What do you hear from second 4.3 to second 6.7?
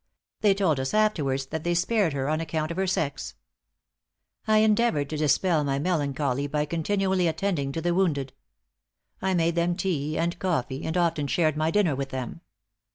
"I endeavored to dispel my melancholy by